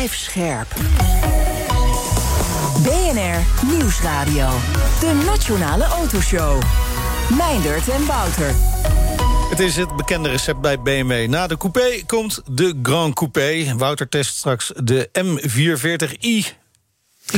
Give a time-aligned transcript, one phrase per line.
[0.00, 0.74] Blijf scherp.
[2.82, 4.48] BNR Nieuwsradio.
[5.00, 6.62] De Nationale Autoshow.
[7.36, 8.54] Meindert en Wouter.
[9.50, 11.28] Het is het bekende recept bij BMW.
[11.28, 13.74] Na de coupé komt de Grand Coupé.
[13.76, 16.46] Wouter test straks de M440i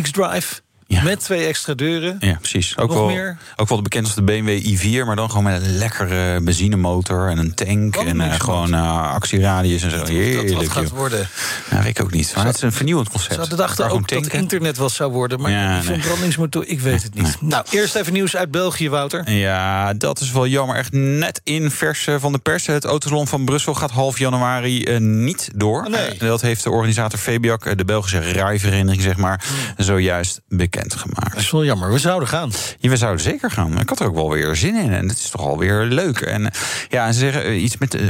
[0.02, 0.60] X-Drive.
[0.86, 1.02] Ja.
[1.02, 2.16] Met twee extra deuren.
[2.20, 2.76] Ja, precies.
[2.78, 3.36] Ook wel, meer?
[3.56, 7.54] ook wel de bekendste BMW i4, maar dan gewoon met een lekkere benzinemotor en een
[7.54, 9.96] tank en eh, gewoon eh, actieradius en zo.
[9.96, 11.28] dat Heerlijk, wat gaat worden.
[11.70, 12.32] Nou, weet ik ook niet.
[12.36, 13.32] Maar het is een vernieuwend concept.
[13.32, 14.38] Ze hadden dachten ook gewoon dat tanken.
[14.38, 15.40] internet wat zou worden.
[15.40, 16.00] Maar Ja, die nee.
[16.00, 17.36] verbrandingsmotor, ik weet het niet.
[17.40, 19.30] Nou, eerst even nieuws uit België, Wouter.
[19.32, 20.76] Ja, dat is wel jammer.
[20.76, 22.66] Echt net in vers eh, van de pers.
[22.66, 25.84] Het Autosalon van Brussel gaat half januari eh, niet door.
[25.84, 26.18] Oh, nee.
[26.18, 29.84] Dat heeft de organisator Febiak, eh, de Belgische rijvereniging, zeg maar, Hmm.
[29.84, 30.40] zojuist
[30.72, 31.32] bekendgemaakt.
[31.32, 31.92] Dat is wel jammer.
[31.92, 32.50] We zouden gaan.
[32.78, 33.80] Ja, we zouden zeker gaan.
[33.80, 34.92] Ik had er ook wel weer zin in.
[34.92, 36.20] En het is toch alweer leuk.
[36.20, 36.50] En
[36.88, 37.94] ja, ze zeggen eh, iets met.
[37.94, 38.08] eh,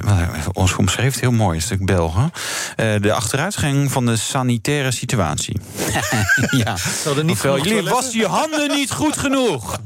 [0.52, 2.32] ons omschreef het heel mooi, een stuk Belgen.
[2.76, 5.60] Eh, de achteruitgang van de sanitaire situatie.
[6.64, 6.76] ja.
[7.22, 9.78] Niet jullie wassen je handen niet goed genoeg.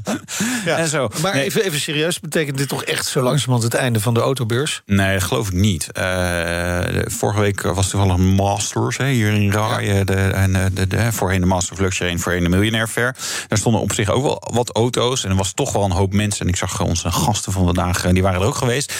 [0.65, 0.77] Ja.
[0.77, 1.09] En zo.
[1.21, 1.43] Maar Nee.
[1.43, 4.81] even, even serieus, betekent dit toch echt zo langzamerhand het einde van de autobeurs?
[4.85, 5.89] Nee, dat geloof ik niet.
[5.93, 10.03] De- vorige week was toevallig Masters hè, hier in Rai.
[10.03, 13.15] De, en, eh, de, de, voorheen de Master of Luxury en voorheen de Miljonair Fair.
[13.47, 15.23] Daar stonden op zich ook wel wat auto's.
[15.23, 16.41] En er was toch wel een hoop mensen.
[16.45, 18.93] En ik zag onze gasten van vandaag, eh, die waren er ook geweest.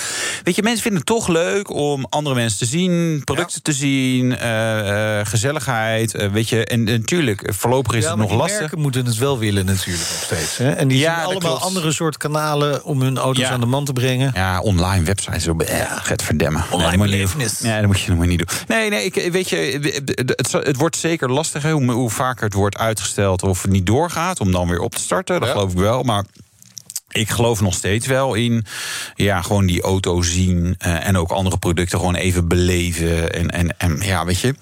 [0.43, 3.21] Weet je, mensen vinden het toch leuk om andere mensen te zien.
[3.23, 4.37] Producten te zien.
[4.37, 6.29] eh, eh, gezelligheid.
[6.31, 8.59] weet je, en natuurlijk, voorlopig is ja, het nog die lastig.
[8.59, 10.57] merken moeten het wel willen natuurlijk nog steeds.
[10.57, 10.71] Hè?
[10.71, 11.63] En die Ja, zien allemaal klopt.
[11.63, 13.49] andere soort kanalen om hun auto's Ja.
[13.51, 14.31] aan de man te brengen.
[14.35, 15.43] Ja, online websites.
[15.43, 15.75] Zo, eh,
[16.07, 16.63] het verdemmen.
[16.71, 17.57] Online belevenis.
[17.57, 17.69] doen.
[17.69, 18.57] Ja, dat moet je nog maar niet doen.
[18.67, 19.55] Nee, nee, ik, weet je,
[20.15, 21.63] het, het wordt zeker lastig.
[21.63, 24.39] Hè, hoe, hoe vaker het wordt uitgesteld of het niet doorgaat...
[24.39, 25.53] om dan weer op te starten, dat Ja.
[25.53, 26.03] geloof ik wel.
[26.03, 26.25] Maar
[27.09, 28.65] ik geloof nog steeds wel in
[29.15, 30.75] ja, gewoon die auto zien...
[30.77, 33.33] eh, en ook andere producten gewoon even beleven.
[33.33, 34.55] En, en, en ja, weet je...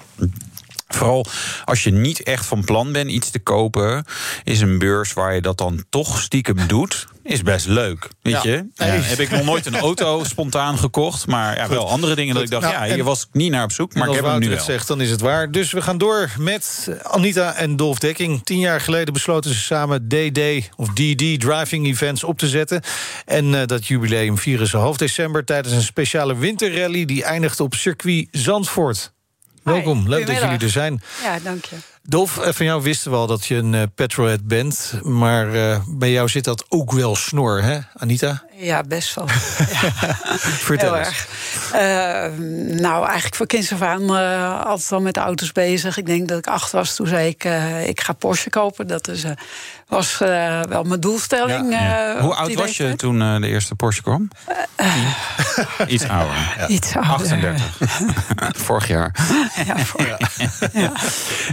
[0.87, 1.25] Vooral
[1.65, 4.05] als je niet echt van plan bent iets te kopen,
[4.43, 8.07] is een beurs waar je dat dan toch stiekem doet, is best leuk.
[8.21, 8.41] Weet Ja.
[8.43, 8.65] je?
[8.75, 12.43] Ja, heb ik nog nooit een auto spontaan gekocht, maar ja, wel andere dingen dat
[12.43, 14.39] ik dacht, Nou, ja, hier was ik niet naar op zoek, maar ik heb hem
[14.39, 14.63] nu wel.
[14.63, 15.51] zegt, dan is het waar.
[15.51, 18.43] Dus we gaan door met Anita en Dolf Dekking.
[18.43, 20.39] Tien jaar geleden besloten ze samen DD
[20.75, 22.81] of DD Driving Events op te zetten.
[23.25, 27.73] En eh, dat jubileum vieren ze half december tijdens een speciale winterrally die eindigt op
[27.73, 29.13] circuit Zandvoort.
[29.65, 31.01] Welkom, leuk dat jullie er zijn.
[31.23, 31.75] Ja, dank je.
[32.07, 34.93] Dolf, eh, van jou wisten we al dat je een eh, petrolhead bent.
[35.03, 38.43] Maar eh, bij jou zit dat ook wel snor, hè, Anita?
[38.57, 39.27] Ja, best wel.
[40.67, 41.07] Vertel Heel eens.
[41.07, 41.27] erg.
[42.81, 45.97] Nou, eigenlijk voor kinds af aan eh, altijd al met auto's bezig.
[45.97, 47.43] Ik denk dat ik acht was, toen zei ik,
[47.85, 48.87] ik ga Porsche kopen.
[48.87, 49.31] Dat is, eh,
[49.87, 50.17] was
[50.69, 51.71] wel mijn doelstelling.
[51.71, 52.19] Ja.
[52.21, 54.27] Hoe oud was je toen eh, de eerste Porsche kwam?
[55.87, 56.35] Iets ouder.
[56.67, 57.11] Iets ouder.
[57.11, 57.77] 38.
[58.65, 59.15] Vorig jaar.
[59.65, 60.17] Ja, voor-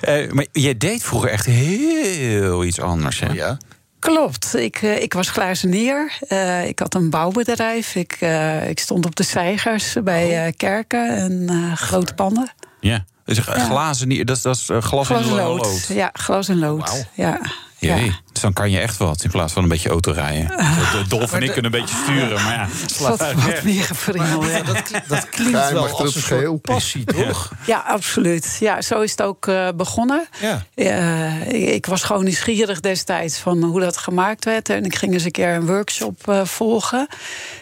[0.01, 3.21] Eh, maar jij deed vroeger echt heel iets anders.
[3.21, 3.33] Hè?
[3.33, 3.57] Ja.
[3.99, 4.55] Klopt.
[4.57, 6.13] Ik, eh, ik was glazeneer.
[6.29, 7.95] Eh, ik had een bouwbedrijf.
[7.95, 12.53] Ik, eh, ik stond op de Zeigers bij eh, kerken en eh, grote panden.
[12.81, 13.05] Ja.
[13.25, 15.65] Dus een glazen, niet- dat is, dat is glas, Glas en lood.
[15.65, 15.87] lood.
[15.87, 17.07] Ja, glas en lood.
[17.15, 17.41] Ja.
[17.79, 18.13] Jee, Ja.
[18.43, 20.47] Dus dan kan je echt wat in plaats van een beetje autorijden.
[20.47, 22.69] De Dolf en ik kunnen een beetje sturen, maar ja.
[22.99, 24.51] Wat, wat meer gevriemeld.
[24.51, 27.53] Ja, dat, klinkt- dat klinkt Ja, wel als een soort passie, toch?
[27.67, 28.57] Ja, absoluut.
[28.61, 30.29] Ja, zo is het ook eh, begonnen.
[30.41, 30.63] Ja.
[30.75, 34.69] Eh, ik, ik was gewoon nieuwsgierig destijds van hoe dat gemaakt werd.
[34.69, 37.07] En ik ging eens een keer een workshop eh, volgen.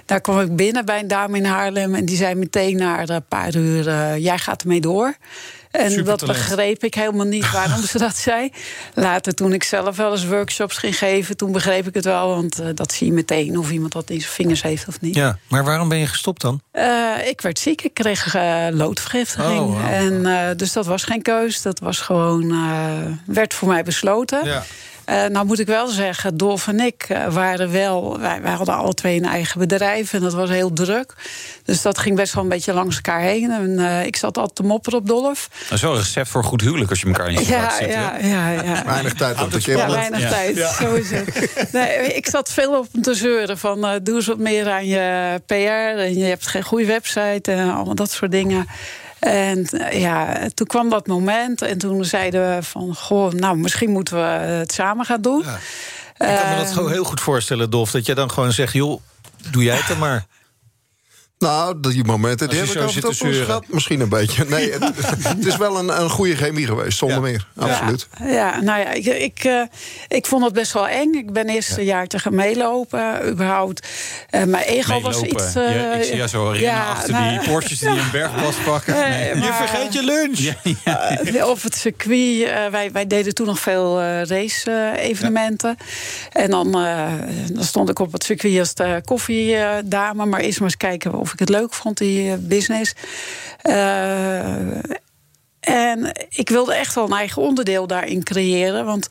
[0.07, 1.95] Daar kwam ik binnen bij een dame in Haarlem.
[1.95, 5.17] En die zei meteen na een paar uur, eh, jij gaat ermee door.
[5.71, 8.53] En dat begreep ik helemaal niet waarom ze dat zei.
[8.95, 11.37] Later, toen ik zelf wel eens workshops ging geven...
[11.37, 13.59] toen begreep ik het wel, want eh, dat zie je meteen...
[13.59, 15.15] of iemand dat in zijn vingers heeft of niet.
[15.15, 16.61] Ja, maar waarom ben je gestopt dan?
[16.71, 19.61] Eh, ik werd ziek, ik kreeg eh, loodvergiftiging.
[19.61, 22.55] Oh, en, dus dat was geen keus, dat was gewoon,
[23.27, 24.45] werd voor mij besloten.
[24.45, 24.65] Ja.
[25.11, 28.19] Eh, nou moet ik wel zeggen, Dolf en ik eh, waren wel...
[28.21, 31.15] Wij, wij hadden alle twee een eigen bedrijf en dat was heel druk.
[31.65, 33.51] Dus dat ging best wel een beetje langs elkaar heen.
[33.51, 35.49] En eh, ik zat altijd te mopperen op Dolf.
[35.69, 37.79] Dat is wel een recept voor een goed huwelijk als je elkaar niet Ja, ziet.
[37.87, 37.93] hè?
[37.93, 38.83] ja, ja, ja.
[38.85, 40.29] Weinig tijd op de Ja, weinig Ja.
[40.29, 41.69] tijd, zo is het.
[41.73, 43.85] Nee, ik zat veel op hem te zeuren van...
[43.87, 45.55] eh, doe eens wat meer aan je PR
[46.01, 48.67] en je hebt geen goede website en allemaal dat soort dingen.
[49.21, 52.95] En eh, ja, toen kwam dat moment en toen zeiden we van...
[52.95, 55.43] goh, nou, misschien moeten we het samen gaan doen.
[55.45, 55.59] Ja.
[56.29, 57.91] Ik kan me dat gewoon heel goed voorstellen, Dolf.
[57.91, 59.01] Dat je dan gewoon zegt, joh,
[59.51, 60.27] doe jij het dan maar.
[61.41, 63.65] Nou, die momenten die heb ik af en gehad.
[63.69, 64.45] Misschien een beetje.
[64.45, 64.83] Nee, het,
[65.29, 67.47] het, is wel een, een goede chemie geweest, zonder meer.
[67.57, 68.09] Absoluut.
[68.19, 69.63] Ja, ja, nou ja, ik, ik, uh,
[70.09, 71.15] ik vond het best wel eng.
[71.15, 73.87] Ik ben eerst een jaartje gaan meelopen, überhaupt.
[74.31, 75.57] Uh, mijn ego was iets...
[75.57, 78.55] Uh, ja, ik zie jou zo rennen ja, achter nou, die Porsches die een bergpas
[78.65, 78.95] pakken.
[78.95, 79.35] Nee.
[79.35, 81.45] Maar, je vergeet je lunch.
[81.51, 85.77] op het circuit, wij, wij deden toen nog veel race-evenementen.
[86.33, 86.73] En dan,
[87.53, 90.27] dan stond ik op het circuit als de koffiedame.
[90.27, 92.95] maar eerst maar eens kijken of ik het leuk vond, die business.
[93.63, 94.79] Uh,
[95.61, 98.85] en ik wilde echt wel een eigen onderdeel daarin creëren.
[98.85, 99.07] Want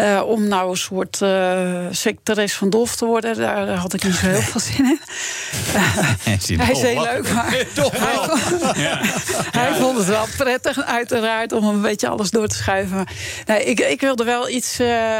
[0.00, 4.14] uh, om nou een soort uh, secretaris van Dolf te worden, daar had ik niet
[4.14, 5.00] zo heel veel zin in.
[6.60, 7.66] hij is heel leuk, maar hij,
[8.82, 9.00] ja.
[9.50, 12.96] hij vond het wel prettig, uiteraard, om een beetje alles door te schuiven.
[12.96, 13.12] Maar,
[13.46, 15.18] nee, ik, ik wilde wel iets uh,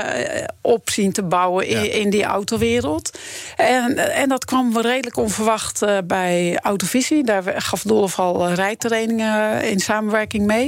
[0.60, 1.92] op zien te bouwen in, ja.
[1.92, 3.18] in, die autowereld.
[3.56, 7.24] En, en dat kwam redelijk onverwacht bij Autovisie.
[7.24, 10.65] Daar gaf Dolf al rijtrainingen in samenwerking mee.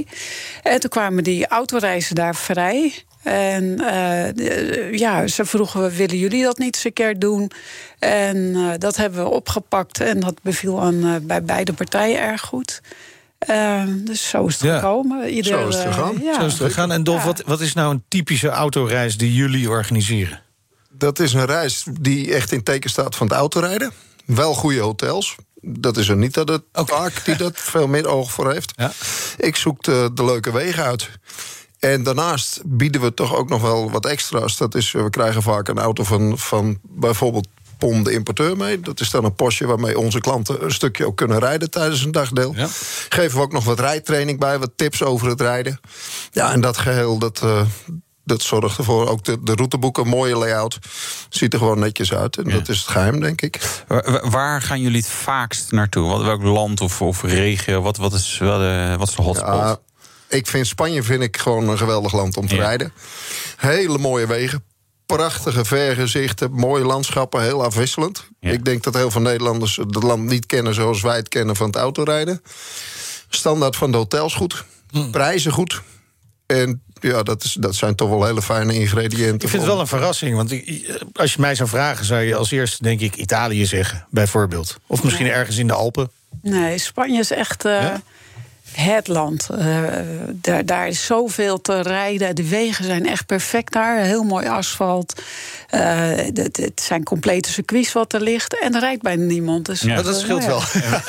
[0.63, 3.05] En toen kwamen die autoreizen daar vrij.
[3.23, 7.51] En uh, ja, ze vroegen, willen jullie dat niet eens een keer doen?
[7.99, 12.41] En uh, dat hebben we opgepakt en dat beviel aan, uh, bij beide partijen erg
[12.41, 12.81] goed.
[13.97, 14.79] dus zo is het ja.
[14.79, 15.29] gekomen.
[15.29, 16.19] Ieder, zo is het gegaan.
[16.23, 16.35] Ja.
[16.35, 16.93] Zo is het gegaan.
[16.93, 17.27] En Dolf, ja.
[17.27, 20.43] wat, wat is nou een typische autoreis die jullie organiseren?
[20.91, 23.93] Dat is een reis die echt in teken staat van het autorijden.
[24.25, 27.11] Wel goede hotels dat is er niet dat het okay.
[27.25, 28.73] die dat veel meer oog voor heeft.
[28.77, 28.93] Ja.
[29.37, 31.11] Ik zoek de, de, leuke wegen uit.
[31.79, 34.57] En daarnaast bieden we toch ook nog wel wat extra's.
[34.57, 38.81] Dat is, we krijgen vaak een auto van, van bijvoorbeeld POM de importeur mee.
[38.81, 42.13] Dat is dan een Porsche waarmee onze klanten een stukje ook kunnen rijden tijdens een
[42.13, 42.53] dagdeel.
[42.57, 42.69] Ja.
[43.09, 45.81] Geven we ook nog wat rijtraining bij, wat tips over het rijden.
[46.31, 47.61] Ja, en dat geheel, dat, uh,
[48.29, 49.09] dat zorgt ervoor.
[49.09, 50.79] Ook de, de routeboeken, mooie layout.
[51.29, 52.37] Ziet er gewoon netjes uit.
[52.37, 52.53] En ja.
[52.53, 53.83] dat is het geheim, denk ik.
[53.87, 56.09] Waar, waar, gaan jullie het vaakst naartoe?
[56.09, 57.81] Wat, welk land of, of regio?
[57.83, 59.55] Wat, wat, is, wel de, wat is de hotspot?
[59.55, 59.79] Ja,
[60.29, 62.61] ik vind Spanje vind ik gewoon een geweldig land om te ja.
[62.61, 62.93] rijden.
[63.57, 64.65] Hele mooie wegen.
[65.07, 68.29] Prachtige vergezichten, mooie landschappen, heel afwisselend.
[68.41, 71.67] Ik denk dat heel veel Nederlanders het land niet kennen zoals wij het kennen van
[71.67, 72.43] het autorijden.
[73.29, 75.11] Standaard van de hotels goed, hm.
[75.11, 75.83] prijzen goed.
[76.47, 79.35] En ja, dat, is, dat zijn toch wel hele fijne ingrediënten.
[79.35, 80.37] Ik vind het wel een verrassing.
[80.37, 80.51] Want
[81.13, 84.79] als je mij zou vragen, zou je als eerste denk ik Italië zeggen, bijvoorbeeld.
[84.87, 86.11] Of misschien ergens in de Alpen.
[86.43, 87.65] Nee, Spanje is echt.
[87.65, 88.01] Uh, ja?
[88.79, 89.49] Het land.
[89.53, 89.79] Uh,
[90.33, 92.35] daar, daar is zoveel te rijden.
[92.35, 93.99] De wegen zijn echt perfect daar.
[93.99, 95.23] Heel mooi asfalt.
[95.75, 95.81] Uh,
[96.35, 98.61] het, het, zijn complete circuits wat er ligt.
[98.61, 99.67] En er rijdt bijna niemand.
[99.67, 100.03] Dus ja.
[100.03, 100.61] dat scheelt wel.
[100.73, 101.03] Ja.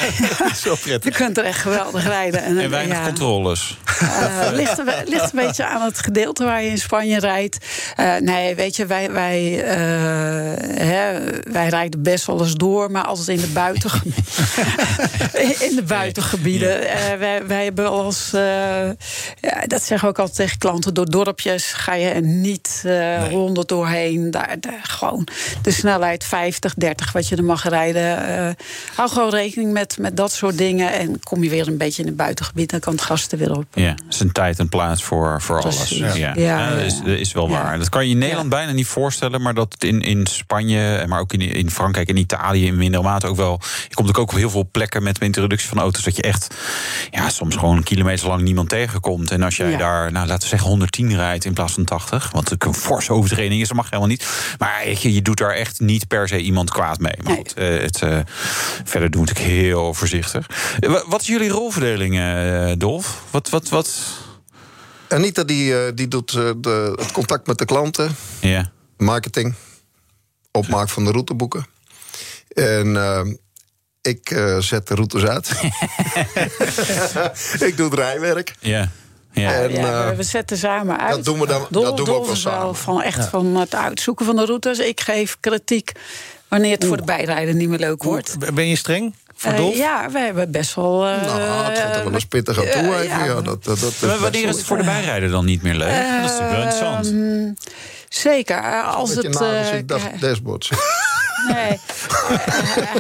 [0.56, 1.04] Zo prettig.
[1.04, 2.44] Je kunt er echt geweldig rijden.
[2.44, 3.04] En, en weinig ja.
[3.04, 3.78] controles.
[4.02, 7.58] Uh, ligt, een, ligt een beetje aan het gedeelte waar je in Spanje rijdt.
[8.20, 9.42] nee, weet je, wij, wij,
[10.84, 11.20] hè,
[11.52, 12.92] wij rijden best wel eens door.
[12.92, 13.92] Maar altijd in de, buiten,
[15.70, 16.80] in de buitengebieden.
[17.20, 18.42] wij, wij hebben als, uh,
[19.42, 22.92] ja, dat zeggen we ook altijd tegen klanten, door dorpjes ga je er niet uh,
[22.92, 23.30] nee.
[23.30, 24.32] honderd doorheen.
[24.32, 25.28] Daar, daar, gewoon
[25.62, 28.30] de snelheid 50, 30 wat je er mag rijden.
[28.30, 28.50] Uh,
[28.96, 30.94] hou gewoon rekening met, met dat soort dingen.
[30.94, 33.58] En kom je weer een beetje in het buitengebied, dan kan het gas er weer
[33.58, 33.66] op.
[33.74, 35.90] Ja, het is een tijd en plaats voor, voor alles.
[35.90, 36.34] Ja, ja.
[36.36, 37.78] ja dat is, is wel waar.
[37.78, 41.34] Dat kan je in Nederland bijna niet voorstellen, maar dat in, in Spanje, maar ook
[41.34, 43.62] in, in Frankrijk en Italië in mindere mate ook wel.
[43.88, 46.56] Je komt ook op heel veel plekken met de introductie van auto's dat je echt
[47.10, 49.32] ja, soms gewoon een kilometer lang niemand tegenkomt.
[49.32, 49.78] En als jij ja.
[49.78, 53.62] daar, nou, laten we zeggen, 110 rijdt in plaats van 80, wat een forse overtreding
[53.62, 54.28] is, dat mag helemaal niet.
[54.58, 57.14] Maar je, je doet daar echt niet per se iemand kwaad mee.
[57.24, 57.36] Maar nee.
[57.36, 58.20] goed, uh, het, uh,
[58.84, 60.48] verder doe ik heel voorzichtig.
[61.08, 62.16] Wat is jullie rolverdeling,
[62.78, 63.24] Dolf?
[63.32, 64.02] Wat, wat, wat?
[65.08, 68.72] Anita die, die doet de, het contact met de klanten, ja.
[68.98, 69.54] marketing,
[70.52, 71.66] opmaak van de routeboeken.
[72.48, 72.96] En
[74.10, 75.50] ik uh, zet de routes uit.
[77.70, 78.56] ik doe het rijwerk.
[78.60, 78.90] Ja.
[79.32, 79.54] Ja.
[79.54, 81.16] En, ja, we zetten samen uit.
[81.16, 82.76] Dat doen we, dan, Dol, dat doen we ook wel samen.
[82.76, 83.30] Van, echt ja.
[83.30, 84.80] van het uitzoeken van de routes.
[84.80, 85.92] Ik geef kritiek
[86.48, 86.90] wanneer het Oeh.
[86.90, 88.54] voor de bijrijder niet meer leuk wordt.
[88.54, 89.14] Ben je streng?
[89.46, 91.08] Uh, ja, we hebben best wel.
[91.08, 92.82] Uh, nou, het gaat er wel eens pittig aan toe.
[92.82, 93.26] Uh, ja.
[93.26, 93.42] ja.
[93.42, 96.22] dat, dat, dat wanneer is het voor de bijrijder dan niet meer leuk?
[96.22, 97.14] dat is wel interessant.
[98.10, 98.84] Zeker.
[98.84, 99.38] Als het.
[99.40, 100.70] Je uh, dashboard.
[101.48, 101.80] Nee.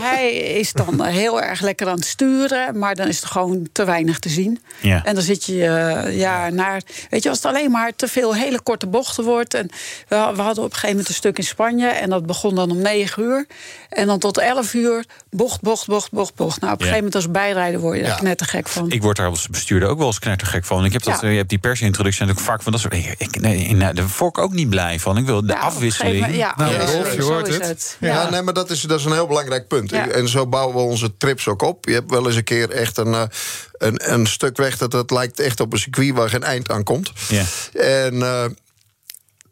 [0.02, 3.86] hij is dan heel erg lekker aan het sturen, maar dan is er gewoon te
[3.86, 4.60] weinig te zien.
[4.82, 5.06] Ja.
[5.06, 6.82] En dan zit je uh, ja, naar.
[7.10, 9.54] Weet je, als het alleen maar te veel hele korte bochten wordt.
[9.54, 9.70] En
[10.08, 11.88] we, we, hadden op een gegeven moment een stuk in Spanje.
[11.88, 13.48] En dat begon dan om 9 uur.
[13.90, 16.62] En dan tot 11 uur bocht, bocht, bocht, bocht, bocht.
[16.62, 18.18] Nou, op een gegeven moment als bijrijder word je daar ja.
[18.18, 18.92] knettergek van.
[18.92, 20.86] Ik word daar als bestuurder ook wel eens knettergek van.
[20.86, 21.28] Ik heb, dat, ja.
[21.28, 22.94] je hebt die persintroductie en ook vaak van dat soort.
[22.94, 25.18] Ik, nee, nou, daar word ik ook niet blij van.
[25.18, 26.20] Ik wil de afwisseling.
[26.20, 27.68] Moment, ja, nou, ja, Rolf, je hoort het.
[27.68, 27.98] het.
[28.00, 28.29] Ja.
[28.30, 29.92] Nee, maar dat is, dat is een heel belangrijk punt.
[29.92, 31.86] En zo bouwen we onze trips ook op.
[31.86, 33.24] Je hebt wel eens een keer echt een, uh,
[33.72, 36.84] een, een stuk weg dat het lijkt echt op een circuit waar geen eind aan
[36.84, 37.12] komt.
[37.28, 37.44] Ja.
[37.74, 38.46] En uh,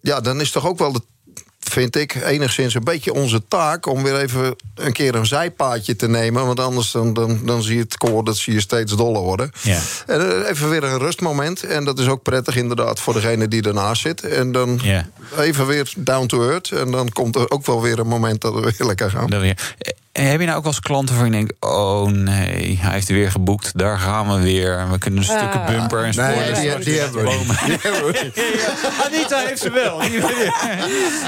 [0.02, 1.02] ja, dan is toch ook wel de
[1.70, 6.08] vind ik enigszins een beetje onze taak om weer even een keer een zijpaadje te
[6.08, 6.46] nemen.
[6.46, 9.52] Want anders dan, dan, dan zie je het koor dat zie je steeds doller worden.
[9.62, 9.80] Ja.
[10.06, 11.64] En even weer een rustmoment.
[11.64, 14.22] En dat is ook prettig inderdaad voor degene die ernaast zit.
[14.22, 15.10] En dan ja.
[15.38, 16.72] even weer down to earth.
[16.72, 19.30] En dan komt er ook wel weer een moment dat we weer lekker gaan.
[20.22, 21.54] Heb je nou ook wel eens klanten waarvan je denkt...
[21.60, 24.90] oh nee, hij heeft weer geboekt, daar gaan we weer.
[24.92, 25.38] We kunnen een Ah.
[25.38, 26.52] stukken bumper en sporen.
[26.52, 27.66] Nee, die, die hebben we niet.
[27.66, 28.70] Die hebben we niet.
[29.06, 30.02] Anita heeft ze wel.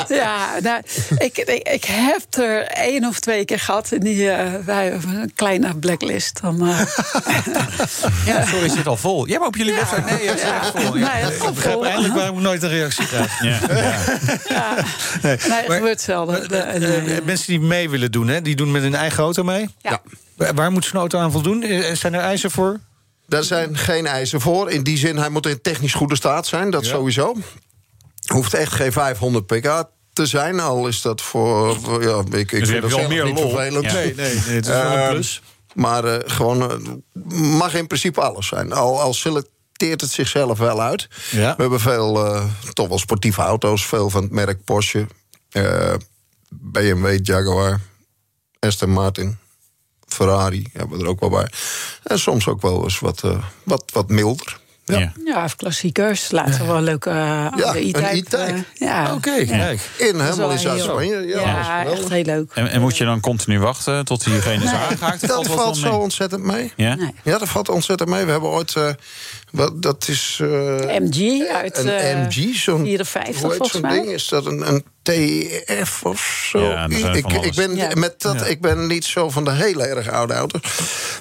[0.08, 0.82] Ja, nou,
[1.18, 3.92] ik, ik, ik heb er één of twee keer gehad.
[3.92, 6.42] En die, uh, wij hebben een kleine blacklist.
[6.42, 6.80] Dan, uh,
[8.26, 9.28] ja, sorry, zit al vol.
[9.28, 9.80] Jij maar op jullie Ja.
[9.80, 10.02] website.
[10.16, 10.64] Nee, het Ja.
[10.82, 10.94] vol.
[10.94, 11.10] Nee, Ja.
[11.10, 13.42] het komt Ik begrijp eindelijk waarom ik nooit een reactie krijg.
[13.44, 13.60] Ja.
[13.68, 13.76] Ja.
[14.50, 14.74] Ja.
[15.22, 16.48] Nee, het Maar- gebeurt zelden.
[16.50, 19.44] De- Eh, de- mensen die mee willen doen, hè, die doen met hun eigen auto
[19.44, 19.70] mee.
[19.82, 20.02] Ja.
[20.38, 21.64] Waar- Waar moet zo'n auto aan voldoen?
[21.64, 22.80] Eh, Zijn er eisen voor?
[23.28, 24.72] Daar zijn geen eisen voor.
[24.72, 26.70] In die zin, hij moet in technisch goede staat zijn.
[26.72, 26.90] Dat Ja.
[26.92, 27.36] sowieso.
[28.28, 29.84] Hoeft echt geen 500 pk
[30.14, 30.60] te zijn.
[30.60, 31.80] Al is dat voor...
[31.82, 33.50] voor- ja, ik, ik Dus vind dat meer niet lol.
[33.50, 33.86] vervelend.
[33.86, 33.94] Ja.
[33.94, 35.42] nee, nee, het is wel een Ehm, plus.
[35.74, 36.78] Maar eh, gewoon, eh,
[37.42, 38.72] mag in principe alles zijn.
[38.74, 41.08] Al, al selecteert het zichzelf wel uit.
[41.32, 41.56] Ja.
[41.56, 42.44] We hebben veel, eh,
[42.74, 43.86] toch wel sportieve auto's.
[43.86, 45.08] Veel van het merk Porsche.
[45.50, 45.94] eh,
[46.50, 47.80] BMW, Jaguar,
[48.60, 49.38] Aston Martin,
[50.08, 51.52] Ferrari hebben we er ook wel bij.
[52.04, 54.60] En soms ook wel eens wat, eh, wat, wat milder.
[54.98, 55.12] Ja.
[55.26, 55.44] Ja.
[55.44, 56.32] even klassiekers.
[56.32, 57.16] Laten we wel een leuke uh,
[57.56, 58.00] Ja, E-type.
[58.10, 58.36] E-type.
[58.38, 59.14] eh, ja.
[59.14, 59.80] Oké, kijk.
[59.98, 61.28] In, helemaal in Zuid-Spanje.
[61.28, 62.52] Ja, echt heel leuk.
[62.54, 65.24] En, en moet je dan continu wachten tot diegene is aangehaakt?
[65.24, 66.00] Of Dat valt zo mee?
[66.00, 66.72] ontzettend mee.
[66.76, 66.96] Ja?
[66.96, 67.14] Nee.
[67.24, 68.26] Ja, dat valt ontzettend mee.
[68.26, 68.76] We hebben ooit...
[68.76, 68.90] eh,
[69.52, 70.40] wat, dat is...
[70.42, 70.48] eh,
[71.00, 73.92] MG uit een MG, zo'n 54 hoe heet volgens zo'n mij.
[73.92, 74.12] ding?
[74.12, 76.60] Is dat een, een TF of zo?
[76.60, 77.90] Ja, zijn ik, ik, ben, Ja.
[77.96, 80.62] met dat, ik ben niet zo van de hele erg oude auto's.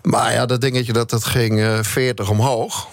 [0.03, 2.89] Maar ja, dat dingetje dat, dat ging eh 40 omhoog.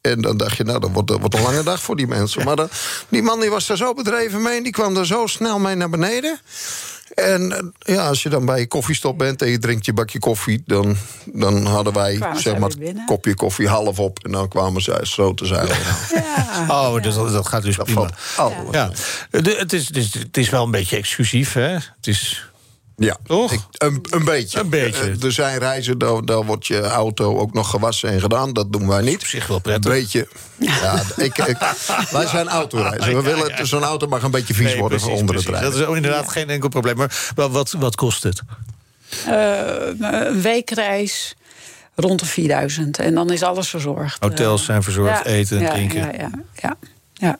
[0.00, 2.44] En dan dacht je, nou, dat wordt, dat wordt een lange dag voor die mensen.
[2.44, 2.68] Maar dan,
[3.08, 4.56] die man die was daar zo bedreven mee...
[4.56, 6.40] en die kwam er zo snel mee naar beneden.
[7.14, 10.18] En eh, ja, als je dan bij je koffiestop bent en je drinkt je bakje
[10.18, 10.62] koffie...
[10.66, 14.18] dan, dan hadden wij Kwamen zeg maar het kopje koffie half op...
[14.24, 15.76] en dan kwamen zij zo te zeilen.
[16.14, 16.26] Ja.
[16.68, 18.10] Oh, dus dat, dat gaat dus Dat prima.
[18.14, 18.90] valt alles Ja.
[19.30, 21.68] De- het, is, het, is, het is wel een beetje exclusief, hè?
[21.70, 22.47] Het is...
[22.98, 23.52] Ja, Toch?
[23.52, 24.60] Ik, een, een beetje.
[24.60, 25.02] Een beetje.
[25.02, 28.52] Eh, er zijn reizen, daar, daar wordt je auto ook nog gewassen en gedaan.
[28.52, 29.14] Dat doen wij niet.
[29.20, 29.92] Op zich wel Een prettig.
[29.92, 30.28] beetje.
[30.56, 31.58] Ja, ik, ik,
[32.10, 33.14] wij zijn autoreizen.
[33.14, 35.50] We willen, zo'n auto mag een beetje vies Nee, worden precies, onder precies.
[35.50, 35.70] het rijden.
[35.72, 36.96] Dat is ook inderdaad geen enkel probleem.
[36.96, 38.42] Maar wat, wat, kost het?
[39.26, 41.36] Eh, een weekreis
[41.94, 42.98] rond de 4000.
[42.98, 44.22] En dan is alles verzorgd.
[44.22, 46.00] Hotels zijn verzorgd, eten, ja, drinken.
[46.18, 46.30] Ja,
[46.62, 46.76] ja,
[47.12, 47.38] ja.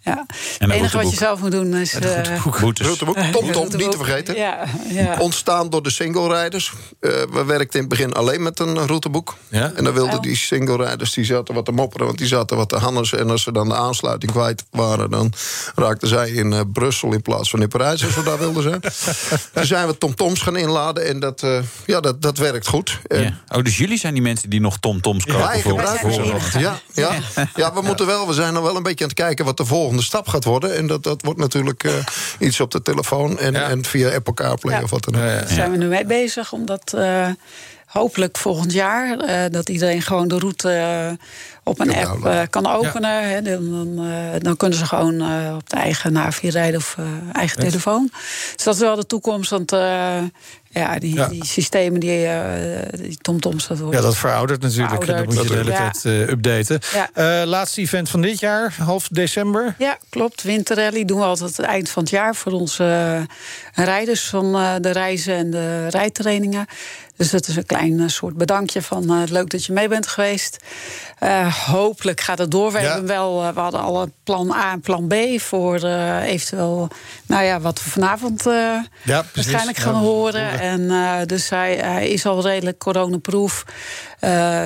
[0.00, 0.26] Ja.
[0.58, 1.94] een Het enige wat je zelf moet doen is...
[1.94, 2.86] eh, Boetes.
[2.86, 3.80] Routeboek, Tom Tom, routeboek.
[3.80, 4.36] niet te vergeten.
[4.36, 5.16] Ja, ja.
[5.18, 6.72] Ontstaan door de single-rijders.
[7.00, 9.36] Eh, we werkten in het begin alleen met een routeboek.
[9.48, 9.72] Ja?
[9.74, 10.20] En dan wilden Oh.
[10.22, 12.06] die single-rijders die zaten wat te mopperen...
[12.06, 13.12] want die zaten wat te hannes.
[13.14, 15.10] En als ze dan de aansluiting kwijt waren...
[15.10, 15.32] dan
[15.74, 18.04] raakten zij in eh, Brussel in plaats van in Parijs...
[18.04, 18.80] als we daar wilden zijn.
[19.54, 21.06] Toen zijn we TomToms gaan inladen.
[21.06, 22.98] En dat, eh, ja, dat, dat werkt goed.
[23.06, 23.56] En Ja.
[23.56, 26.60] Oh, dus jullie zijn die mensen die nog tomtoms kopen Wij voor, voor.
[26.60, 27.12] Ja, ja.
[27.56, 28.26] ja, we moeten wel.
[28.26, 30.76] We zijn nog wel een beetje aan het kijken wat de volgende stap gaat worden.
[30.76, 31.92] En dat, dat wordt natuurlijk eh,
[32.48, 33.68] iets op de telefoon en, Ja.
[33.68, 34.82] en via Apple CarPlay Ja.
[34.82, 35.20] of wat dan ook.
[35.20, 37.28] Daar zijn we nu mee bezig, omdat eh,
[37.86, 39.18] hopelijk volgend jaar...
[39.18, 41.10] eh, dat iedereen gewoon de route eh,
[41.64, 43.28] op een app eh, kan openen.
[43.30, 46.94] Hè, dan, dan, eh, dan kunnen ze gewoon eh, op de eigen navigatie rijden of
[46.98, 48.10] eh, eigen telefoon.
[48.56, 50.18] Dus dat is wel de toekomst, want eh,
[50.72, 51.28] ja, die, Ja.
[51.28, 53.66] die systemen, die, eh, die tomtoms...
[53.66, 55.02] Dat wordt Ja, dat veroudert natuurlijk.
[55.04, 55.26] Verouderd.
[55.28, 55.90] Dat moet je de hele Ja.
[55.90, 56.80] tijd eh, updaten.
[56.92, 57.40] Ja.
[57.40, 59.74] Eh, laatste event van dit jaar, half december.
[59.78, 60.42] Ja, klopt.
[60.42, 63.26] Winterrally doen we altijd het eind van het jaar voor onze
[63.74, 66.66] rijders van eh, de reizen en de rijtrainingen.
[67.20, 70.06] Dus dat is een klein eh, soort bedankje van eh, leuk dat je mee bent
[70.06, 70.56] geweest.
[71.18, 72.72] Eh, hopelijk gaat het door.
[72.72, 72.84] We, Ja.
[72.84, 75.84] hebben wel, eh, we hadden al een plan A en plan B voor
[76.22, 76.88] eventueel
[77.26, 78.42] nou ja, wat we vanavond
[79.02, 80.60] Ja, waarschijnlijk gaan horen.
[80.60, 83.64] En, dus hij, hij is al redelijk coronaproof.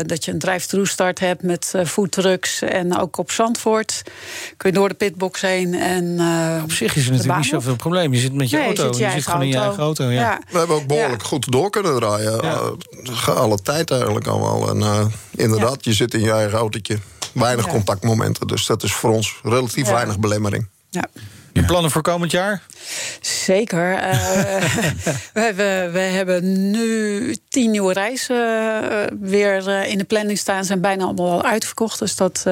[0.07, 2.63] Dat je een drive-thru start hebt met uh, foodtrucks.
[2.63, 4.03] En ook op Zandvoort
[4.57, 5.75] kun je door de pitbox heen.
[5.75, 6.21] En,
[6.63, 8.13] op zich is er natuurlijk niet zoveel probleem.
[8.13, 8.87] Je zit met je auto.
[8.87, 10.05] Je zit, je zit gewoon in je eigen auto.
[10.05, 10.41] Ja.
[10.51, 12.41] We hebben ook behoorlijk goed door kunnen draaien.
[13.27, 14.69] Alle tijd eigenlijk allemaal.
[14.69, 16.99] En inderdaad, je zit in je eigen autootje.
[17.33, 18.47] Weinig contactmomenten.
[18.47, 20.69] Dus dat is voor ons relatief weinig belemmering.
[20.91, 21.05] Ja.
[21.55, 22.63] Je plannen voor komend jaar?
[23.21, 23.93] Zeker.
[23.93, 24.13] Uh,
[25.35, 30.65] we, hebben, we hebben nu tien nieuwe reizen uh, weer uh, in de planning staan.
[30.65, 31.99] Zijn bijna allemaal al uitverkocht.
[31.99, 32.47] Dus dat,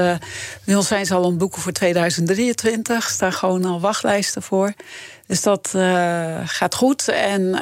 [0.67, 2.97] ons zijn ze al aan het boeken voor 2023.
[2.97, 4.73] Er staan gewoon al wachtlijsten voor.
[5.33, 7.09] Dus dat uh, gaat goed.
[7.09, 7.61] En uh,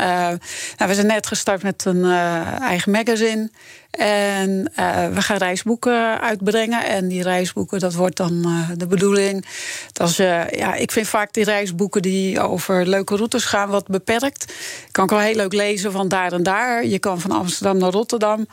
[0.76, 3.50] nou, we zijn net gestart met een uh, eigen magazine.
[3.90, 4.72] En
[5.14, 6.84] we gaan reisboeken uitbrengen.
[6.86, 8.46] En die reisboeken, dat wordt dan
[8.76, 9.46] de bedoeling.
[9.92, 14.52] Dat je, ja, ik vind vaak die reisboeken die over leuke routes gaan wat beperkt.
[14.90, 16.86] Kan ik wel heel leuk lezen van daar en daar.
[16.86, 18.46] Je kan van Amsterdam naar Rotterdam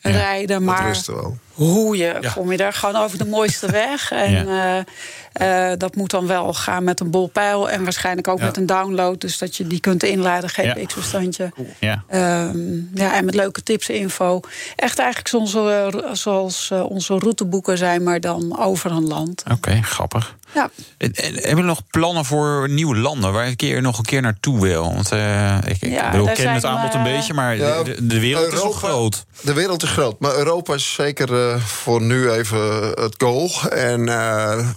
[0.00, 0.64] rijden.
[0.64, 1.00] Maar
[1.62, 4.10] hoe je, kom je daar gewoon over de mooiste weg.
[4.10, 4.84] En ja.
[5.40, 7.70] uh, dat moet dan wel gaan met een bolpijl.
[7.70, 9.20] En waarschijnlijk ook met een download.
[9.20, 11.52] Dus dat je die kunt inladen, GPX-bestandje.
[11.78, 12.04] Ja.
[12.48, 14.40] Um, ja, en met leuke tips, info.
[14.76, 19.42] Echt eigenlijk zoals, uh, zoals uh, onze routeboeken zijn, maar dan over een land.
[19.44, 20.36] Oké, okay, grappig.
[20.54, 20.70] Ja.
[20.98, 24.82] Hebben we nog plannen voor nieuwe landen waar ik keer nog een keer naartoe wil?
[24.82, 28.20] Want uh, ik, ja, ik bedoel, ken het aanbod een beetje, maar ja, de, de,
[28.20, 29.24] wereld Europa, is groot.
[29.40, 33.50] De wereld is groot, maar Europa is zeker uh, voor nu even het goal.
[33.70, 34.68] En uh,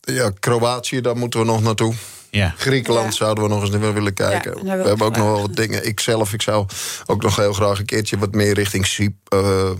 [0.00, 1.94] ja, Kroatië, daar moeten we nog naartoe.
[2.30, 2.54] Ja.
[2.56, 3.12] Griekenland ja.
[3.12, 4.56] zouden we nog eens naar willen kijken.
[4.64, 5.86] Ja, we hebben ook nog wel wat dingen.
[5.86, 6.66] Ik zelf, ik zou
[7.06, 9.70] ook nog heel graag een keertje wat meer richting Cyp, uh,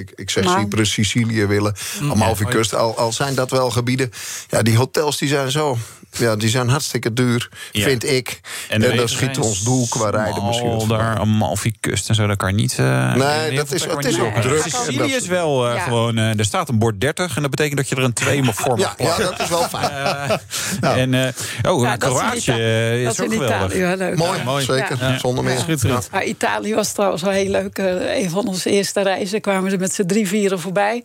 [0.00, 0.60] ik, ik zeg maar...
[0.60, 1.74] Cyprus, Sicilië willen.
[2.00, 2.10] Mm.
[2.10, 2.74] Amalfi-kust.
[2.74, 4.12] Al, al zijn dat wel gebieden.
[4.48, 5.78] Ja, die hotels die zijn zo
[6.10, 7.82] ja, die zijn hartstikke duur, ja.
[7.82, 8.40] vind ik.
[8.68, 10.88] En, en dan schiet ons doel qua rijden misschien.
[10.88, 12.76] daar, Amalfi-kust en zo, dat kan niet...
[12.80, 14.62] Uh, nee, dat is, het is ook druk.
[14.62, 15.82] Sicilië is wel uh, ja.
[15.82, 16.18] gewoon...
[16.18, 18.78] Uh, er staat een bord 30 en dat betekent dat je er een 2 voor
[18.78, 19.90] mag ja, ja, dat is wel fijn.
[20.80, 20.98] nou.
[20.98, 21.34] En,
[21.68, 23.74] oh, ja, Kroatië is, dat ook in geweldig.
[23.74, 24.16] Italië, leuk.
[24.16, 24.64] Mooi, mooi.
[24.64, 25.18] zeker.
[25.20, 25.58] Zonder meer.
[25.58, 26.08] Schitterend.
[26.24, 27.78] Italië was trouwens wel heel leuk.
[27.78, 31.04] een van onze eerste reizen kwamen ze met z'n drie, vieren voorbij.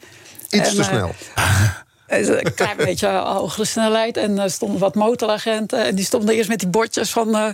[0.49, 1.15] Iets en, te snel.
[2.07, 4.17] Een klein beetje hogere snelheid.
[4.17, 5.85] En er stonden wat motoragenten.
[5.85, 7.45] En die stonden eerst met die bordjes van uh,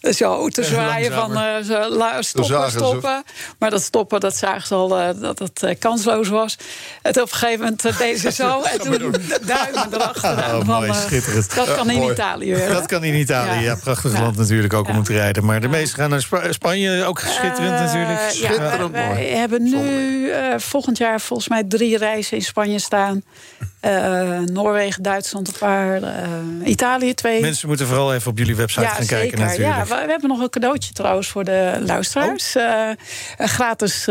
[0.00, 1.12] dus ja, te zwaaien.
[1.12, 3.22] Van uh, stoppen, stoppen.
[3.58, 6.58] Maar dat stoppen, dat zagen ze al uh, dat het uh, kansloos was.
[7.02, 8.62] En op een gegeven moment deden ze zo.
[8.72, 9.14] en toen
[9.46, 10.30] duimen erachter.
[10.30, 11.54] Oh, mooi, schitterend.
[11.54, 12.66] Dat kan in Italië.
[12.68, 13.60] Dat kan in Italië.
[13.64, 15.44] Ja, prachtig land natuurlijk ook om te rijden.
[15.44, 17.04] Maar de meesten gaan naar Sp Spanje.
[17.04, 18.30] Ook schitterend natuurlijk.
[18.30, 19.30] Schitterend mooi.
[19.30, 23.22] We hebben nu volgend jaar volgens mij drie reizen in Spanje staan.
[23.86, 26.08] Uh, Noorwegen, Duitsland een paar, uh,
[26.64, 27.40] Italië twee.
[27.40, 29.16] Mensen moeten vooral even op jullie website gaan zeker.
[29.16, 29.76] kijken natuurlijk.
[29.76, 32.56] Ja, we, we, hebben nog een cadeautje trouwens voor de luisteraars.
[32.56, 32.62] Oh.
[32.62, 32.88] Uh,
[33.38, 34.08] een gratis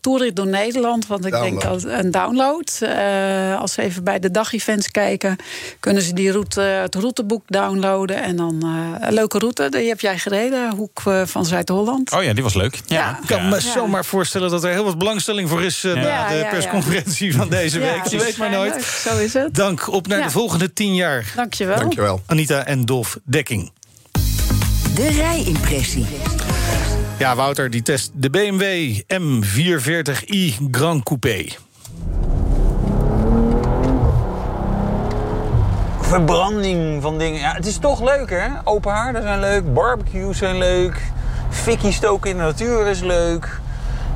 [0.00, 1.06] toerit door Nederland.
[1.06, 1.60] Want ik download.
[1.60, 2.80] denk dat een download.
[3.58, 5.36] als ze even bij de dagevents kijken...
[5.80, 8.22] kunnen ze die route, het routeboek downloaden.
[8.22, 8.64] En dan
[9.00, 9.68] een leuke route.
[9.68, 12.12] Die heb jij gereden, hoek van Zuid-Holland.
[12.12, 12.80] Oh ja, die was leuk.
[12.86, 12.96] Ja.
[12.96, 13.18] ja.
[13.22, 15.82] Ik kan me zomaar voorstellen dat er heel wat belangstelling voor is...
[15.82, 18.06] na de persconferentie van deze week.
[18.06, 18.86] Je weet maar nooit.
[18.88, 19.54] Zo is het.
[19.54, 19.92] Dank.
[19.92, 21.32] Op naar de volgende tien jaar.
[21.36, 21.78] Dankjewel.
[21.78, 22.20] Dankjewel.
[22.26, 23.70] Anita en Dolf Dekking.
[24.94, 26.06] De rijimpressie.
[27.18, 31.44] Ja, Wouter, die test de BMW M440i Grand Coupé.
[36.00, 37.40] Verbranding van dingen.
[37.40, 38.46] Ja, het is toch leuk, hè?
[38.64, 41.00] Open haarden zijn leuk, barbecues zijn leuk,
[41.50, 43.60] fikkie stoken in de natuur is leuk.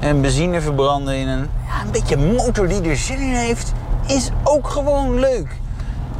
[0.00, 3.72] En benzine verbranden in een, ja, een beetje motor die er zin in heeft
[4.06, 5.60] is ook gewoon leuk.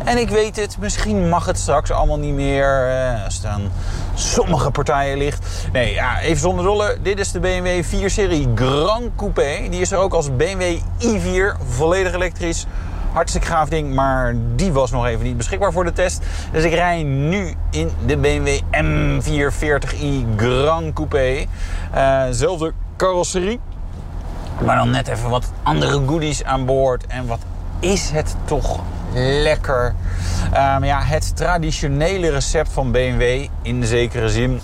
[0.05, 2.88] En ik weet het, misschien mag het straks allemaal niet meer.
[2.88, 3.62] Eh, als het aan
[4.14, 5.47] sommige partijen ligt.
[5.73, 6.97] Nee, ja, even zonder dolle.
[7.03, 9.68] Dit is de BMW 4-serie Grand Coupé.
[9.71, 12.66] Die is er ook als BMW i4, volledig elektrisch.
[13.12, 16.23] Hartstikke gaaf ding, maar die was nog even niet beschikbaar voor de test.
[16.53, 21.45] Dus ik rij nu in de BMW M440i Grand Coupé.
[21.95, 23.61] Uh, zelfde carrosserie.
[24.64, 27.38] Maar dan net even wat andere goodies aan boord en wat
[27.83, 28.81] is het toch
[29.14, 29.95] lekker.
[30.55, 34.61] Um, ja, het traditionele recept van BMW in zekere zin.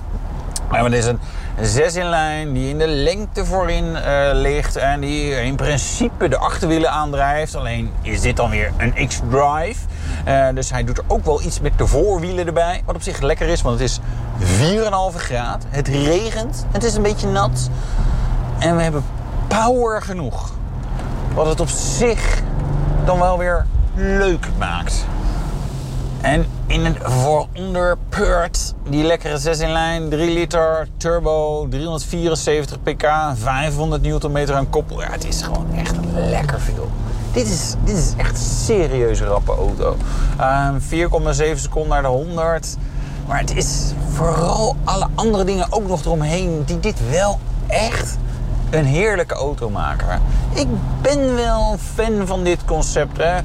[0.70, 1.18] Maar het is een
[1.60, 6.36] 6 in lijn die in de lengte voorin uh, ligt en die in principe de
[6.36, 7.54] achterwielen aandrijft.
[7.54, 9.86] Alleen is dit dan weer een X-Drive.
[10.28, 12.82] Uh, dus hij doet er ook wel iets met de voorwielen erbij.
[12.84, 14.00] Wat op zich lekker is, want het is
[14.40, 15.64] 4,5 graad.
[15.68, 17.70] Het regent, het is een beetje nat.
[18.58, 19.04] En we hebben
[19.48, 20.52] power genoeg.
[21.34, 22.42] Wat het op zich
[23.08, 25.04] dan wel weer leuk maakt.
[26.20, 34.02] En in het vooronderpeurt, die lekkere 6 in lijn, 3 liter, turbo, 374 pk, 500
[34.02, 35.00] newtonmeter aan koppel.
[35.00, 36.90] Ja, het is gewoon echt lekker veel.
[37.32, 39.96] Dit is, dit is echt een serieuze rappe auto.
[40.40, 40.68] Uh,
[41.54, 42.76] 4,7 seconden naar de 100.
[43.26, 48.18] Maar het is vooral alle andere dingen ook nog eromheen die dit wel echt
[48.70, 50.22] een heerlijke auto maken.
[50.54, 50.66] Ik
[51.02, 53.16] ben wel fan van dit concept.
[53.16, 53.38] Hè?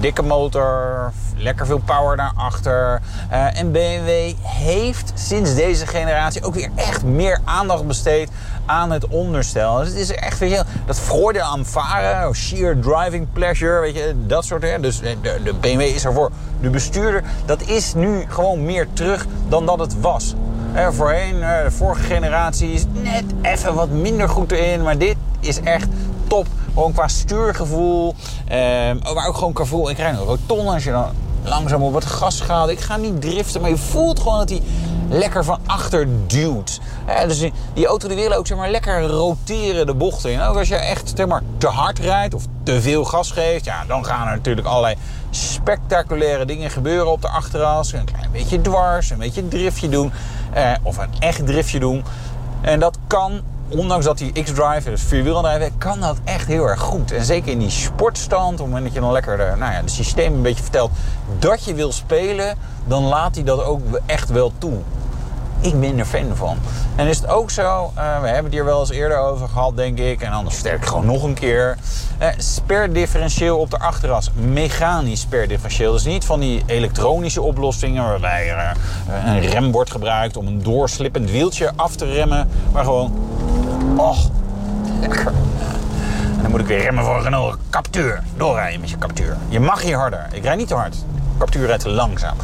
[0.00, 3.00] Dikke motor, lekker veel power naar achter.
[3.32, 8.30] Uh, en BMW heeft sinds deze generatie ook weer echt meer aandacht besteed
[8.66, 9.76] aan het onderstel.
[9.76, 10.64] Dus het is echt weer heel...
[10.86, 14.62] Dat voordeel aan varen, sheer driving pleasure, weet je, dat soort...
[14.62, 14.80] Hè?
[14.80, 16.30] Dus de, de BMW is ervoor.
[16.60, 20.34] De bestuurder, dat is nu gewoon meer terug dan dat het was.
[20.74, 24.82] Voorheen, eh, de vorige generatie is net even wat minder goed erin.
[24.82, 25.88] Maar dit is echt
[26.26, 26.46] top.
[26.74, 28.14] Gewoon qua stuurgevoel.
[28.48, 28.58] Eh,
[29.14, 29.90] maar ook gewoon qua gevoel.
[29.90, 31.10] Ik krijg een roton als je dan
[31.44, 32.68] langzaam op het gas gaat.
[32.68, 34.62] Ik ga niet driften, maar je voelt gewoon dat hij
[35.08, 36.80] lekker van achter duwt.
[37.26, 37.38] Dus
[37.74, 40.40] die, auto die wil ook zeg maar, lekker roteren de bochten in.
[40.40, 43.64] Ook als je echt zeg maar, te hard rijdt of te veel gas geeft...
[43.64, 44.94] Ja, dan gaan er natuurlijk allerlei
[45.30, 47.92] spectaculaire dingen gebeuren op de achteras.
[47.92, 50.12] Een klein beetje dwars, een beetje driftje doen.
[50.52, 52.04] Eh, of een echt driftje doen.
[52.60, 57.12] En dat kan, ondanks dat die X-Drive, dus vierwielaandrijven, kan dat echt heel erg goed.
[57.12, 59.82] En zeker in die sportstand, op het moment dat je dan lekker de, nou ja,
[59.82, 60.90] de systeem een beetje vertelt
[61.38, 64.78] dat je wil spelen, dan laat hij dat ook echt wel toe
[65.60, 66.58] ik ben er fan van.
[66.96, 69.76] En is het ook zo, uh, we hebben het hier wel eens eerder over gehad,
[69.76, 70.20] denk ik.
[70.20, 71.76] En anders vertel ik gewoon nog een keer.
[72.22, 74.30] Uh, sperdifferentieel op de achteras.
[74.34, 75.92] Mechanisch sperdifferentieel.
[75.92, 78.76] Dus niet van die elektronische oplossingen waarbij er
[79.08, 82.48] uh, een rem wordt gebruikt om een doorslippend wieltje af te remmen.
[82.72, 83.12] Maar gewoon,
[83.96, 84.30] och,
[85.00, 85.26] lekker.
[86.36, 88.22] En dan moet ik weer remmen voor Renault Captur.
[88.36, 89.36] Doorrijden met je Captur.
[89.48, 90.26] Je mag hier harder.
[90.32, 90.96] Ik rijd niet te hard.
[91.38, 92.36] Captur rijdt te langzaam.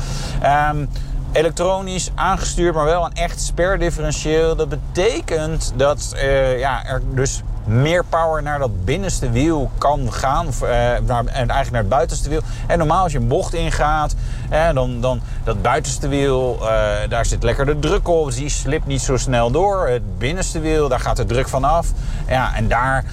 [0.70, 0.88] Um,
[1.36, 4.56] elektronisch aangestuurd, maar wel een echt sperdifferentieel.
[4.56, 10.46] Dat betekent dat uh, ja, er dus meer power naar dat binnenste wiel kan gaan.
[10.46, 10.68] Uh,
[11.06, 12.40] naar, eigenlijk naar het buitenste wiel.
[12.66, 14.14] En normaal als je een bocht ingaat,
[14.50, 16.68] eh, dan, dan dat buitenste wiel, uh,
[17.08, 18.26] daar zit lekker de druk op.
[18.26, 19.88] Dus die slipt niet zo snel door.
[19.88, 21.86] Het binnenste wiel, daar gaat de druk van af.
[22.28, 23.04] Ja, en daar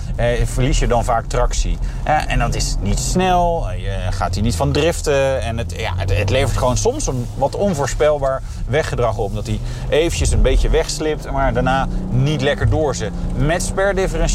[0.43, 1.77] verlies je dan vaak tractie.
[2.03, 5.41] en dat is niet snel, je gaat hier niet van driften.
[5.41, 9.33] En het, ja, het, levert gewoon soms een wat onvoorspelbaar weggedrag op.
[9.33, 13.11] Dat hij eventjes een beetje wegslipt, maar daarna niet lekker doorzet.
[13.35, 13.63] Met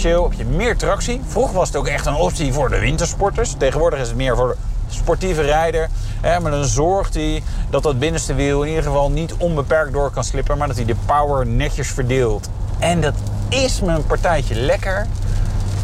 [0.09, 1.21] sperdifferentieel heb je meer tractie.
[1.27, 3.55] Vroeger was het ook echt een optie voor de wintersporters.
[3.59, 4.57] Tegenwoordig is het meer voor
[4.89, 5.89] de sportieve rijder.
[6.23, 10.25] maar dan zorgt hij dat dat binnenste wiel in ieder geval niet onbeperkt door kan
[10.25, 10.59] slippen.
[10.59, 12.49] Maar dat hij de power netjes verdeelt.
[12.79, 13.15] En dat
[13.49, 15.07] is me een partijtje lekker.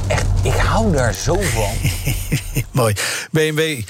[0.07, 1.91] Echt, ik hou daar zo van.
[2.71, 2.95] Mooi.
[3.31, 3.81] BMW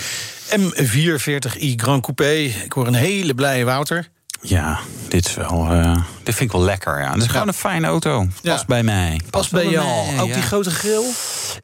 [0.51, 2.33] M440i Grand Coupé.
[2.64, 4.09] Ik hoor een hele blije Wouter.
[4.40, 4.79] Ja,
[5.14, 5.68] dit is wel.
[5.72, 7.00] Uh, dit vind ik wel lekker.
[7.00, 7.12] Ja.
[7.12, 8.27] Het is gewoon een fijne auto.
[8.42, 9.20] Past bij mij.
[9.31, 10.20] Past, bij jou.
[10.20, 11.05] Ook die grote grill?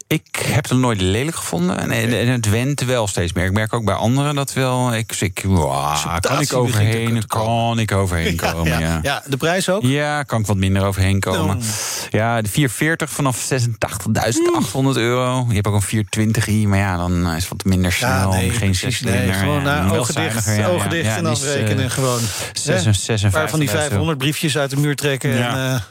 [0.07, 1.77] Ik heb het nooit lelijk gevonden.
[1.77, 3.45] En, en het went wel steeds meer.
[3.45, 4.95] Ik merk ook bij anderen dat wel.
[4.95, 7.27] Ik, ik wow, kan ik overheen?
[7.27, 8.79] Kan ik overheen komen?
[8.79, 9.23] Ja, ja.
[9.25, 9.81] de prijs ook?
[9.83, 11.61] Ja, kan ik wat minder overheen komen.
[12.09, 13.59] Ja, de 440 vanaf 86.800
[14.93, 15.45] euro.
[15.47, 18.29] Je hebt ook een 420i, maar ja, dan is het wat minder snel.
[18.31, 21.85] Nee, geen zes nee, Gewoon naar ogen dicht, ogen dicht en afrekenen.
[21.85, 22.19] Uh, gewoon.
[22.53, 25.29] 56, een paar van die 500 briefjes uit de muur trekken.
[25.29, 25.49] Ja.
[25.49, 25.81] En, uh,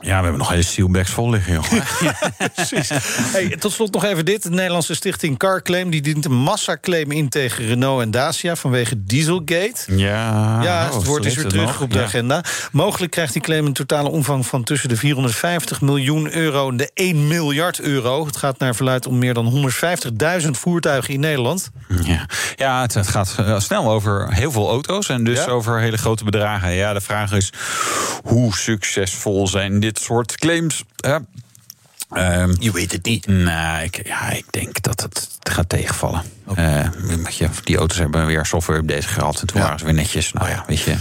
[0.00, 1.64] ja, we hebben nog hele sealbags vol liggen, joh.
[2.00, 2.88] ja, precies.
[3.32, 4.42] Hey, tot slot nog even dit.
[4.42, 5.90] De Nederlandse stichting Carclaim...
[5.90, 8.56] die dient een massaclaim in tegen Renault en Dacia...
[8.56, 9.96] vanwege Dieselgate.
[9.96, 12.44] Ja, ja het oh, wordt is weer terug op de agenda.
[12.72, 16.68] Mogelijk krijgt die claim een totale omvang van tussen de 450 miljoen euro...
[16.68, 18.26] en de 1 miljard euro.
[18.26, 19.70] Het gaat naar verluid om meer dan
[20.42, 21.70] 150.000 voertuigen in Nederland.
[22.02, 25.08] Ja, ja het, het gaat eh, snel over heel veel auto's...
[25.08, 26.72] en dus over hele grote bedragen.
[26.72, 27.52] Ja, de vraag is,
[28.24, 30.84] hoe succesvol zijn dit soort claims.
[30.96, 31.16] Hè?
[32.14, 33.26] Um, je weet het niet.
[33.26, 36.22] Nou, ik, ja, ik denk dat het gaat tegenvallen.
[36.44, 36.90] Okay.
[37.40, 39.40] Uh, die auto's hebben weer software deze gehad.
[39.40, 39.62] En toen ja.
[39.62, 40.32] waren ze weer netjes.
[40.32, 40.96] Nou ja, weet je.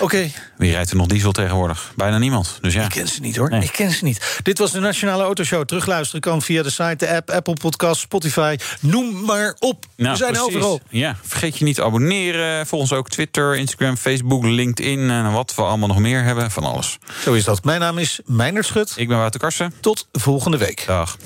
[0.00, 0.30] Oké.
[0.58, 1.92] Wie rijdt er nog diesel tegenwoordig?
[1.96, 2.58] Bijna niemand.
[2.60, 2.82] Dus ja.
[2.82, 3.50] Ik ken ze niet hoor.
[3.50, 3.62] Nee.
[3.62, 4.40] Ik ken ze niet.
[4.42, 5.64] Dit was de Nationale Autoshow.
[5.64, 8.56] Terugluisteren kan via de site, de app, Apple Podcast, Spotify.
[8.80, 9.86] Noem maar op.
[9.96, 10.54] Nou, we zijn precies.
[10.54, 10.80] overal.
[10.88, 12.66] Ja, vergeet je niet te abonneren.
[12.66, 15.10] Volg ons ook Twitter, Instagram, Facebook, LinkedIn.
[15.10, 16.50] En wat we allemaal nog meer hebben.
[16.50, 16.98] Van alles.
[17.22, 17.64] Zo is dat.
[17.64, 18.92] Mijn naam is Meijner Schut.
[18.96, 19.72] Ik ben Wouter Karsen.
[19.80, 20.84] Tot volgende week.
[20.86, 21.16] Dag.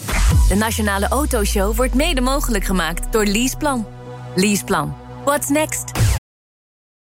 [0.48, 3.86] De Nationale Autoshow wordt mede mogelijk gemaakt door Leaseplan.
[4.34, 4.96] Leaseplan.
[5.24, 6.20] What's next?